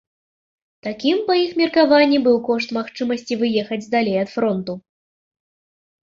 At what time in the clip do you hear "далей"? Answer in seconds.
3.93-4.17